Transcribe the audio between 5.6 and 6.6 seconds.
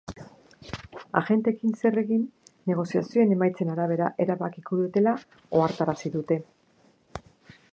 ohartarazi dute.